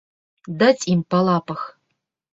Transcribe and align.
Даць 0.61 0.83
ім 0.93 1.05
па 1.11 1.19
лапах! 1.31 1.61